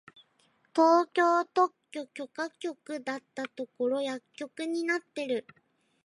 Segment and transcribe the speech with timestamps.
[0.73, 5.45] 東京特許許可局だったところ薬局になってる！